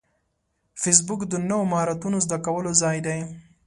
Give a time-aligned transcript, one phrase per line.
[0.81, 3.19] فېسبوک د نوو مهارتونو زده کولو ځای دی